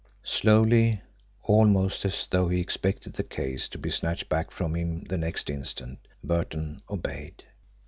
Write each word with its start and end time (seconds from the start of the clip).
Slowly, 0.23 0.99
almost 1.43 2.05
as 2.05 2.25
though 2.31 2.49
he 2.49 2.59
expected 2.59 3.13
the 3.13 3.23
case 3.23 3.69
to 3.69 3.77
be 3.77 3.91
snatched 3.91 4.29
back 4.29 4.49
from 4.49 4.75
him 4.75 5.03
the 5.03 5.17
next 5.19 5.47
instant, 5.47 5.99
Burton 6.23 6.81
obeyed. 6.89 7.43